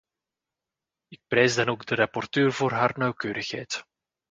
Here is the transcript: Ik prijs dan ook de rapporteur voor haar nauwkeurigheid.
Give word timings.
Ik 1.07 1.21
prijs 1.27 1.55
dan 1.55 1.67
ook 1.69 1.85
de 1.85 1.95
rapporteur 1.95 2.53
voor 2.53 2.71
haar 2.71 2.93
nauwkeurigheid. 2.97 3.85